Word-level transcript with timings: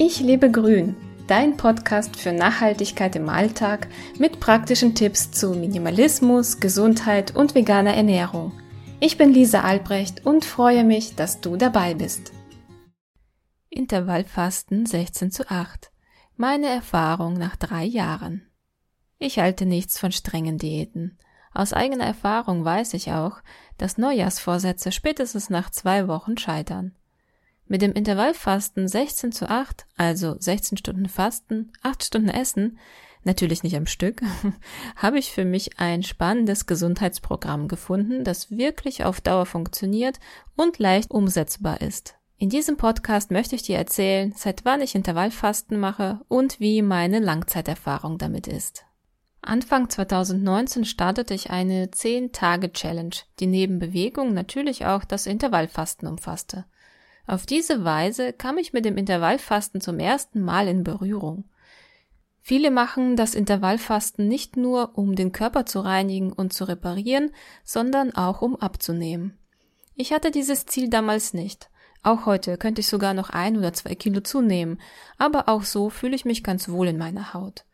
Ich 0.00 0.20
lebe 0.20 0.48
grün, 0.48 0.94
dein 1.26 1.56
Podcast 1.56 2.14
für 2.14 2.30
Nachhaltigkeit 2.30 3.16
im 3.16 3.28
Alltag 3.28 3.88
mit 4.16 4.38
praktischen 4.38 4.94
Tipps 4.94 5.32
zu 5.32 5.50
Minimalismus, 5.54 6.60
Gesundheit 6.60 7.34
und 7.34 7.56
veganer 7.56 7.94
Ernährung. 7.94 8.52
Ich 9.00 9.18
bin 9.18 9.32
Lisa 9.32 9.62
Albrecht 9.62 10.24
und 10.24 10.44
freue 10.44 10.84
mich, 10.84 11.16
dass 11.16 11.40
du 11.40 11.56
dabei 11.56 11.94
bist. 11.94 12.32
Intervallfasten 13.70 14.86
16 14.86 15.32
zu 15.32 15.50
8. 15.50 15.90
Meine 16.36 16.68
Erfahrung 16.68 17.34
nach 17.34 17.56
drei 17.56 17.82
Jahren. 17.82 18.48
Ich 19.18 19.40
halte 19.40 19.66
nichts 19.66 19.98
von 19.98 20.12
strengen 20.12 20.58
Diäten. 20.58 21.18
Aus 21.52 21.72
eigener 21.72 22.04
Erfahrung 22.04 22.64
weiß 22.64 22.94
ich 22.94 23.10
auch, 23.10 23.38
dass 23.78 23.98
Neujahrsvorsätze 23.98 24.92
spätestens 24.92 25.50
nach 25.50 25.70
zwei 25.70 26.06
Wochen 26.06 26.38
scheitern. 26.38 26.94
Mit 27.70 27.82
dem 27.82 27.92
Intervallfasten 27.92 28.88
16 28.88 29.30
zu 29.30 29.48
8, 29.50 29.84
also 29.98 30.36
16 30.38 30.78
Stunden 30.78 31.06
Fasten, 31.06 31.70
8 31.82 32.02
Stunden 32.02 32.30
Essen, 32.30 32.78
natürlich 33.24 33.62
nicht 33.62 33.76
am 33.76 33.86
Stück, 33.86 34.22
habe 34.96 35.18
ich 35.18 35.32
für 35.32 35.44
mich 35.44 35.78
ein 35.78 36.02
spannendes 36.02 36.64
Gesundheitsprogramm 36.64 37.68
gefunden, 37.68 38.24
das 38.24 38.50
wirklich 38.50 39.04
auf 39.04 39.20
Dauer 39.20 39.44
funktioniert 39.44 40.18
und 40.56 40.78
leicht 40.78 41.10
umsetzbar 41.10 41.82
ist. 41.82 42.14
In 42.38 42.48
diesem 42.48 42.78
Podcast 42.78 43.30
möchte 43.30 43.54
ich 43.54 43.62
dir 43.62 43.76
erzählen, 43.76 44.32
seit 44.34 44.64
wann 44.64 44.80
ich 44.80 44.94
Intervallfasten 44.94 45.78
mache 45.78 46.20
und 46.28 46.60
wie 46.60 46.80
meine 46.80 47.18
Langzeiterfahrung 47.18 48.16
damit 48.16 48.46
ist. 48.46 48.86
Anfang 49.42 49.90
2019 49.90 50.86
startete 50.86 51.34
ich 51.34 51.50
eine 51.50 51.86
10-Tage-Challenge, 51.86 53.14
die 53.40 53.46
neben 53.46 53.78
Bewegung 53.78 54.32
natürlich 54.32 54.86
auch 54.86 55.04
das 55.04 55.26
Intervallfasten 55.26 56.08
umfasste. 56.08 56.64
Auf 57.28 57.44
diese 57.44 57.84
Weise 57.84 58.32
kam 58.32 58.56
ich 58.56 58.72
mit 58.72 58.86
dem 58.86 58.96
Intervallfasten 58.96 59.82
zum 59.82 59.98
ersten 59.98 60.40
Mal 60.40 60.66
in 60.66 60.82
Berührung. 60.82 61.44
Viele 62.40 62.70
machen 62.70 63.16
das 63.16 63.34
Intervallfasten 63.34 64.26
nicht 64.26 64.56
nur, 64.56 64.96
um 64.96 65.14
den 65.14 65.30
Körper 65.30 65.66
zu 65.66 65.80
reinigen 65.80 66.32
und 66.32 66.54
zu 66.54 66.64
reparieren, 66.64 67.30
sondern 67.64 68.14
auch 68.14 68.40
um 68.40 68.56
abzunehmen. 68.56 69.36
Ich 69.94 70.14
hatte 70.14 70.30
dieses 70.30 70.64
Ziel 70.64 70.88
damals 70.88 71.34
nicht. 71.34 71.68
Auch 72.02 72.24
heute 72.24 72.56
könnte 72.56 72.80
ich 72.80 72.86
sogar 72.86 73.12
noch 73.12 73.28
ein 73.28 73.58
oder 73.58 73.74
zwei 73.74 73.94
Kilo 73.94 74.22
zunehmen, 74.22 74.80
aber 75.18 75.50
auch 75.50 75.64
so 75.64 75.90
fühle 75.90 76.16
ich 76.16 76.24
mich 76.24 76.42
ganz 76.42 76.70
wohl 76.70 76.88
in 76.88 76.96
meiner 76.96 77.34
Haut. 77.34 77.66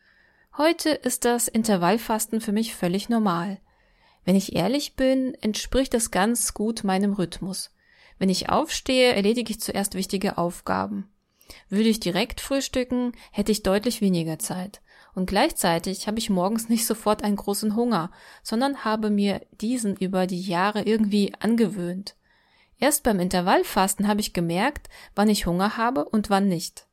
Heute 0.58 0.91
ist 0.91 1.25
das 1.25 1.47
Intervallfasten 1.47 2.41
für 2.41 2.52
mich 2.52 2.75
völlig 2.75 3.08
normal. 3.08 3.58
Wenn 4.25 4.34
ich 4.34 4.56
ehrlich 4.56 4.97
bin, 4.97 5.34
entspricht 5.42 5.94
es 5.94 6.10
ganz 6.10 6.55
gut 6.55 6.82
meinem 6.82 7.12
Rhythmus. 7.12 7.70
Wenn 8.18 8.28
ich 8.28 8.48
aufstehe, 8.48 9.14
erledige 9.14 9.50
ich 9.50 9.60
zuerst 9.60 9.94
wichtige 9.94 10.38
Aufgaben. 10.38 11.08
Würde 11.68 11.88
ich 11.88 12.00
direkt 12.00 12.40
frühstücken, 12.40 13.12
hätte 13.30 13.52
ich 13.52 13.62
deutlich 13.62 14.00
weniger 14.00 14.38
Zeit. 14.38 14.80
Und 15.14 15.26
gleichzeitig 15.26 16.06
habe 16.06 16.18
ich 16.18 16.30
morgens 16.30 16.68
nicht 16.68 16.86
sofort 16.86 17.22
einen 17.22 17.36
großen 17.36 17.76
Hunger, 17.76 18.10
sondern 18.42 18.84
habe 18.84 19.10
mir 19.10 19.42
diesen 19.60 19.96
über 19.96 20.26
die 20.26 20.40
Jahre 20.40 20.82
irgendwie 20.82 21.32
angewöhnt. 21.38 22.16
Erst 22.78 23.04
beim 23.04 23.20
Intervallfasten 23.20 24.08
habe 24.08 24.20
ich 24.20 24.32
gemerkt, 24.32 24.88
wann 25.14 25.28
ich 25.28 25.46
Hunger 25.46 25.76
habe 25.76 26.04
und 26.04 26.30
wann 26.30 26.48
nicht. 26.48 26.86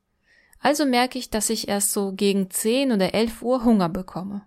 Also 0.60 0.86
merke 0.86 1.18
ich, 1.18 1.30
dass 1.30 1.50
ich 1.50 1.66
erst 1.66 1.90
so 1.90 2.12
gegen 2.12 2.48
10 2.48 2.92
oder 2.92 3.14
11 3.14 3.42
Uhr 3.42 3.64
Hunger 3.64 3.88
bekomme. 3.88 4.42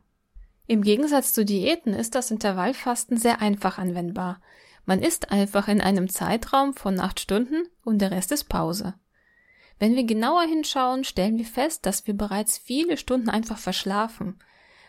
Im 0.65 0.81
Gegensatz 0.81 1.33
zu 1.33 1.43
Diäten 1.43 1.93
ist 1.93 2.15
das 2.15 2.31
Intervallfasten 2.31 3.17
sehr 3.17 3.41
einfach 3.41 3.77
anwendbar. 3.77 4.41
Man 4.85 5.01
isst 5.01 5.31
einfach 5.31 5.67
in 5.67 5.81
einem 5.81 6.09
Zeitraum 6.09 6.73
von 6.73 6.99
acht 6.99 7.19
Stunden 7.19 7.67
und 7.83 7.99
der 7.99 8.11
Rest 8.11 8.31
ist 8.31 8.45
Pause. 8.45 8.93
Wenn 9.79 9.95
wir 9.95 10.05
genauer 10.05 10.43
hinschauen, 10.43 11.03
stellen 11.03 11.37
wir 11.37 11.45
fest, 11.45 11.85
dass 11.85 12.07
wir 12.07 12.15
bereits 12.15 12.57
viele 12.57 12.97
Stunden 12.97 13.29
einfach 13.29 13.57
verschlafen. 13.57 14.39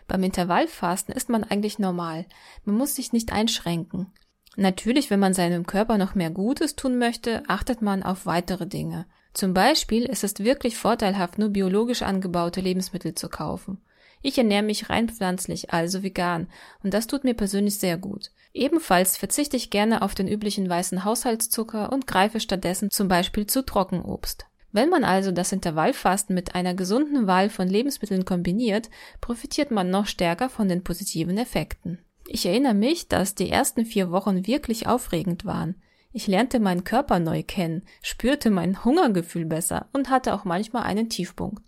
Beim 0.06 0.22
Intervallfasten 0.22 1.14
ist 1.14 1.28
man 1.28 1.42
eigentlich 1.42 1.78
normal. 1.78 2.26
Man 2.64 2.76
muss 2.76 2.94
sich 2.94 3.12
nicht 3.12 3.32
einschränken. 3.32 4.12
Natürlich, 4.56 5.10
wenn 5.10 5.20
man 5.20 5.34
seinem 5.34 5.66
Körper 5.66 5.98
noch 5.98 6.14
mehr 6.14 6.30
Gutes 6.30 6.76
tun 6.76 6.98
möchte, 6.98 7.42
achtet 7.48 7.82
man 7.82 8.02
auf 8.02 8.24
weitere 8.26 8.66
Dinge. 8.66 9.06
Zum 9.34 9.52
Beispiel 9.52 10.04
ist 10.04 10.24
es 10.24 10.38
wirklich 10.38 10.78
vorteilhaft, 10.78 11.38
nur 11.38 11.50
biologisch 11.50 12.02
angebaute 12.02 12.60
Lebensmittel 12.60 13.14
zu 13.14 13.28
kaufen. 13.28 13.82
Ich 14.22 14.38
ernähre 14.38 14.62
mich 14.62 14.88
rein 14.88 15.10
pflanzlich, 15.10 15.72
also 15.72 16.02
vegan, 16.02 16.48
und 16.82 16.94
das 16.94 17.06
tut 17.06 17.24
mir 17.24 17.34
persönlich 17.34 17.78
sehr 17.78 17.98
gut. 17.98 18.30
Ebenfalls 18.56 19.18
verzichte 19.18 19.58
ich 19.58 19.68
gerne 19.68 20.00
auf 20.00 20.14
den 20.14 20.26
üblichen 20.26 20.66
weißen 20.66 21.04
Haushaltszucker 21.04 21.92
und 21.92 22.06
greife 22.06 22.40
stattdessen 22.40 22.90
zum 22.90 23.06
Beispiel 23.06 23.46
zu 23.46 23.62
Trockenobst. 23.62 24.46
Wenn 24.72 24.88
man 24.88 25.04
also 25.04 25.30
das 25.30 25.52
Intervallfasten 25.52 26.34
mit 26.34 26.54
einer 26.54 26.72
gesunden 26.72 27.26
Wahl 27.26 27.50
von 27.50 27.68
Lebensmitteln 27.68 28.24
kombiniert, 28.24 28.88
profitiert 29.20 29.70
man 29.70 29.90
noch 29.90 30.06
stärker 30.06 30.48
von 30.48 30.70
den 30.70 30.82
positiven 30.82 31.36
Effekten. 31.36 31.98
Ich 32.26 32.46
erinnere 32.46 32.72
mich, 32.72 33.08
dass 33.08 33.34
die 33.34 33.50
ersten 33.50 33.84
vier 33.84 34.10
Wochen 34.10 34.46
wirklich 34.46 34.86
aufregend 34.86 35.44
waren. 35.44 35.74
Ich 36.14 36.26
lernte 36.26 36.58
meinen 36.58 36.84
Körper 36.84 37.18
neu 37.18 37.42
kennen, 37.42 37.82
spürte 38.00 38.50
mein 38.50 38.86
Hungergefühl 38.86 39.44
besser 39.44 39.86
und 39.92 40.08
hatte 40.08 40.32
auch 40.32 40.46
manchmal 40.46 40.84
einen 40.84 41.10
Tiefpunkt. 41.10 41.62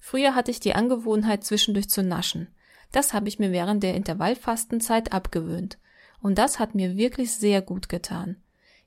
Früher 0.00 0.34
hatte 0.34 0.50
ich 0.50 0.58
die 0.58 0.74
Angewohnheit, 0.74 1.44
zwischendurch 1.44 1.90
zu 1.90 2.02
naschen. 2.02 2.48
Das 2.92 3.12
habe 3.12 3.28
ich 3.28 3.38
mir 3.38 3.52
während 3.52 3.82
der 3.82 3.94
Intervallfastenzeit 3.94 5.12
abgewöhnt. 5.12 5.76
Und 6.22 6.38
das 6.38 6.58
hat 6.58 6.74
mir 6.74 6.96
wirklich 6.96 7.32
sehr 7.32 7.62
gut 7.62 7.88
getan. 7.88 8.36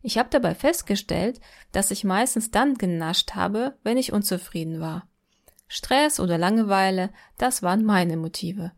Ich 0.01 0.17
habe 0.17 0.29
dabei 0.29 0.53
festgestellt, 0.53 1.39
dass 1.71 1.91
ich 1.91 2.03
meistens 2.03 2.51
dann 2.51 2.75
genascht 2.75 3.35
habe, 3.35 3.77
wenn 3.83 3.97
ich 3.97 4.11
unzufrieden 4.11 4.79
war. 4.79 5.07
Stress 5.67 6.19
oder 6.19 6.38
Langeweile, 6.38 7.09
das 7.38 7.63
waren 7.63 7.83
meine 7.83 8.17
Motive. 8.17 8.73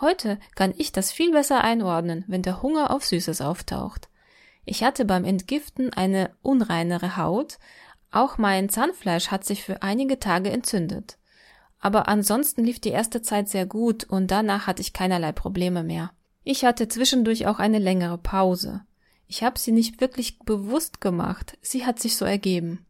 Heute 0.00 0.38
kann 0.54 0.72
ich 0.76 0.92
das 0.92 1.12
viel 1.12 1.32
besser 1.32 1.62
einordnen, 1.62 2.24
wenn 2.26 2.42
der 2.42 2.62
Hunger 2.62 2.90
auf 2.90 3.04
Süßes 3.04 3.42
auftaucht. 3.42 4.08
Ich 4.64 4.82
hatte 4.82 5.04
beim 5.04 5.24
Entgiften 5.24 5.92
eine 5.92 6.30
unreinere 6.42 7.16
Haut, 7.18 7.58
auch 8.10 8.38
mein 8.38 8.68
Zahnfleisch 8.68 9.30
hat 9.30 9.44
sich 9.44 9.62
für 9.62 9.82
einige 9.82 10.18
Tage 10.18 10.50
entzündet. 10.50 11.18
Aber 11.78 12.08
ansonsten 12.08 12.64
lief 12.64 12.80
die 12.80 12.90
erste 12.90 13.22
Zeit 13.22 13.48
sehr 13.48 13.66
gut 13.66 14.04
und 14.04 14.30
danach 14.30 14.66
hatte 14.66 14.82
ich 14.82 14.92
keinerlei 14.92 15.32
Probleme 15.32 15.82
mehr. 15.82 16.10
Ich 16.52 16.64
hatte 16.64 16.88
zwischendurch 16.88 17.46
auch 17.46 17.60
eine 17.60 17.78
längere 17.78 18.18
Pause. 18.18 18.80
Ich 19.28 19.44
habe 19.44 19.56
sie 19.56 19.70
nicht 19.70 20.00
wirklich 20.00 20.40
bewusst 20.40 21.00
gemacht, 21.00 21.56
sie 21.62 21.86
hat 21.86 22.00
sich 22.00 22.16
so 22.16 22.24
ergeben. 22.24 22.84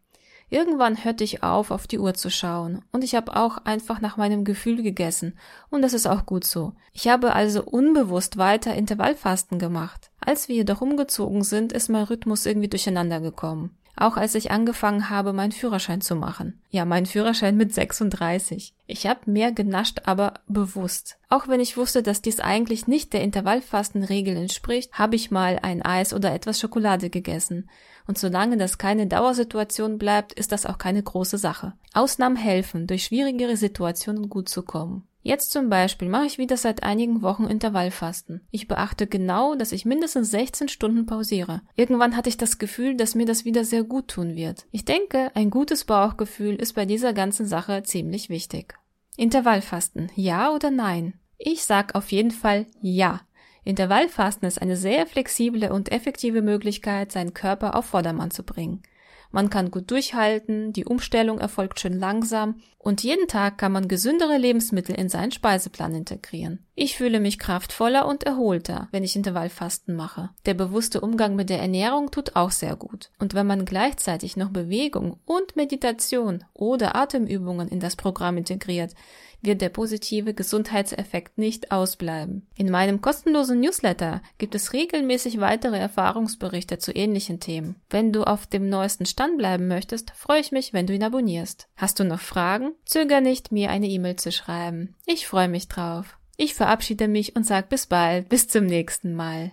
Irgendwann 0.48 1.04
hörte 1.04 1.24
ich 1.24 1.42
auf, 1.42 1.70
auf 1.70 1.86
die 1.86 1.98
Uhr 1.98 2.14
zu 2.14 2.30
schauen, 2.30 2.82
und 2.90 3.04
ich 3.04 3.14
habe 3.14 3.36
auch 3.36 3.58
einfach 3.66 4.00
nach 4.00 4.16
meinem 4.16 4.44
Gefühl 4.44 4.82
gegessen, 4.82 5.36
und 5.68 5.82
das 5.82 5.92
ist 5.92 6.06
auch 6.06 6.24
gut 6.24 6.44
so. 6.44 6.72
Ich 6.94 7.08
habe 7.08 7.34
also 7.34 7.62
unbewusst 7.62 8.38
weiter 8.38 8.74
Intervallfasten 8.74 9.58
gemacht. 9.58 10.10
Als 10.20 10.48
wir 10.48 10.56
jedoch 10.56 10.80
umgezogen 10.80 11.44
sind, 11.44 11.74
ist 11.74 11.90
mein 11.90 12.04
Rhythmus 12.04 12.46
irgendwie 12.46 12.68
durcheinander 12.68 13.20
gekommen 13.20 13.76
auch 13.96 14.16
als 14.16 14.34
ich 14.34 14.50
angefangen 14.50 15.10
habe, 15.10 15.32
meinen 15.32 15.52
Führerschein 15.52 16.00
zu 16.00 16.16
machen. 16.16 16.60
Ja, 16.70 16.84
meinen 16.84 17.06
Führerschein 17.06 17.56
mit 17.56 17.74
36. 17.74 18.74
Ich 18.86 19.06
habe 19.06 19.30
mehr 19.30 19.52
genascht, 19.52 20.02
aber 20.04 20.34
bewusst. 20.48 21.18
Auch 21.28 21.48
wenn 21.48 21.60
ich 21.60 21.76
wusste, 21.76 22.02
dass 22.02 22.22
dies 22.22 22.40
eigentlich 22.40 22.86
nicht 22.86 23.12
der 23.12 23.22
Intervallfastenregel 23.22 24.36
entspricht, 24.36 24.92
habe 24.94 25.16
ich 25.16 25.30
mal 25.30 25.58
ein 25.62 25.82
Eis 25.82 26.14
oder 26.14 26.32
etwas 26.32 26.58
Schokolade 26.58 27.10
gegessen. 27.10 27.68
Und 28.06 28.18
solange 28.18 28.56
das 28.56 28.78
keine 28.78 29.06
Dauersituation 29.06 29.98
bleibt, 29.98 30.32
ist 30.32 30.52
das 30.52 30.66
auch 30.66 30.78
keine 30.78 31.02
große 31.02 31.38
Sache. 31.38 31.74
Ausnahmen 31.92 32.36
helfen, 32.36 32.86
durch 32.86 33.04
schwierigere 33.04 33.56
Situationen 33.56 34.28
gut 34.28 34.48
zu 34.48 34.62
kommen. 34.62 35.06
Jetzt 35.22 35.50
zum 35.50 35.68
Beispiel 35.68 36.08
mache 36.08 36.24
ich 36.24 36.38
wieder 36.38 36.56
seit 36.56 36.82
einigen 36.82 37.20
Wochen 37.20 37.44
Intervallfasten. 37.44 38.40
Ich 38.50 38.68
beachte 38.68 39.06
genau, 39.06 39.54
dass 39.54 39.72
ich 39.72 39.84
mindestens 39.84 40.30
16 40.30 40.68
Stunden 40.68 41.04
pausiere. 41.04 41.60
Irgendwann 41.76 42.16
hatte 42.16 42.30
ich 42.30 42.38
das 42.38 42.58
Gefühl, 42.58 42.96
dass 42.96 43.14
mir 43.14 43.26
das 43.26 43.44
wieder 43.44 43.64
sehr 43.64 43.84
gut 43.84 44.08
tun 44.08 44.34
wird. 44.34 44.66
Ich 44.70 44.86
denke, 44.86 45.30
ein 45.34 45.50
gutes 45.50 45.84
Bauchgefühl 45.84 46.54
ist 46.54 46.72
bei 46.72 46.86
dieser 46.86 47.12
ganzen 47.12 47.44
Sache 47.44 47.82
ziemlich 47.82 48.30
wichtig. 48.30 48.74
Intervallfasten, 49.16 50.10
ja 50.14 50.54
oder 50.54 50.70
nein? 50.70 51.14
Ich 51.36 51.64
sag 51.64 51.94
auf 51.94 52.10
jeden 52.12 52.30
Fall 52.30 52.66
ja. 52.80 53.20
Intervallfasten 53.64 54.48
ist 54.48 54.60
eine 54.60 54.76
sehr 54.76 55.06
flexible 55.06 55.70
und 55.70 55.92
effektive 55.92 56.40
Möglichkeit, 56.40 57.12
seinen 57.12 57.34
Körper 57.34 57.74
auf 57.74 57.84
Vordermann 57.86 58.30
zu 58.30 58.42
bringen. 58.42 58.82
Man 59.30 59.50
kann 59.50 59.70
gut 59.70 59.90
durchhalten, 59.90 60.72
die 60.72 60.84
Umstellung 60.84 61.38
erfolgt 61.38 61.80
schön 61.80 61.98
langsam 61.98 62.56
und 62.78 63.02
jeden 63.02 63.28
Tag 63.28 63.58
kann 63.58 63.72
man 63.72 63.88
gesündere 63.88 64.36
Lebensmittel 64.36 64.94
in 64.94 65.08
seinen 65.08 65.30
Speiseplan 65.30 65.94
integrieren. 65.94 66.66
Ich 66.82 66.96
fühle 66.96 67.20
mich 67.20 67.38
kraftvoller 67.38 68.06
und 68.06 68.22
erholter, 68.22 68.88
wenn 68.90 69.04
ich 69.04 69.14
Intervallfasten 69.14 69.94
mache. 69.94 70.30
Der 70.46 70.54
bewusste 70.54 71.02
Umgang 71.02 71.36
mit 71.36 71.50
der 71.50 71.60
Ernährung 71.60 72.10
tut 72.10 72.36
auch 72.36 72.50
sehr 72.50 72.74
gut. 72.74 73.10
Und 73.18 73.34
wenn 73.34 73.46
man 73.46 73.66
gleichzeitig 73.66 74.38
noch 74.38 74.48
Bewegung 74.48 75.18
und 75.26 75.56
Meditation 75.56 76.42
oder 76.54 76.96
Atemübungen 76.96 77.68
in 77.68 77.80
das 77.80 77.96
Programm 77.96 78.38
integriert, 78.38 78.94
wird 79.42 79.60
der 79.60 79.68
positive 79.68 80.32
Gesundheitseffekt 80.32 81.36
nicht 81.36 81.70
ausbleiben. 81.70 82.46
In 82.56 82.70
meinem 82.70 83.02
kostenlosen 83.02 83.60
Newsletter 83.60 84.22
gibt 84.38 84.54
es 84.54 84.72
regelmäßig 84.72 85.38
weitere 85.38 85.76
Erfahrungsberichte 85.76 86.78
zu 86.78 86.96
ähnlichen 86.96 87.40
Themen. 87.40 87.76
Wenn 87.90 88.10
du 88.10 88.24
auf 88.24 88.46
dem 88.46 88.70
neuesten 88.70 89.04
Stand 89.04 89.36
bleiben 89.36 89.68
möchtest, 89.68 90.12
freue 90.12 90.40
ich 90.40 90.50
mich, 90.50 90.72
wenn 90.72 90.86
du 90.86 90.94
ihn 90.94 91.04
abonnierst. 91.04 91.68
Hast 91.76 92.00
du 92.00 92.04
noch 92.04 92.20
Fragen? 92.20 92.72
Zöger 92.86 93.20
nicht, 93.20 93.52
mir 93.52 93.68
eine 93.68 93.88
E-Mail 93.88 94.16
zu 94.16 94.32
schreiben. 94.32 94.94
Ich 95.04 95.26
freue 95.26 95.48
mich 95.48 95.68
drauf. 95.68 96.16
Ich 96.42 96.54
verabschiede 96.54 97.06
mich 97.06 97.36
und 97.36 97.44
sage 97.44 97.66
bis 97.68 97.86
bald, 97.86 98.30
bis 98.30 98.48
zum 98.48 98.64
nächsten 98.64 99.14
Mal. 99.14 99.52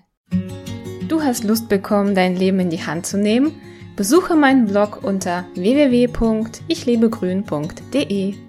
Du 1.10 1.22
hast 1.22 1.44
Lust 1.44 1.68
bekommen, 1.68 2.16
dein 2.16 2.38
Leben 2.38 2.62
in 2.62 2.70
die 2.70 2.86
Hand 2.86 3.06
zu 3.06 3.18
nehmen? 3.18 3.52
Besuche 3.98 4.38
meinen 4.38 4.68
Blog 4.68 5.04
unter 5.04 5.44
www.ichlebegrün.de. 5.56 8.47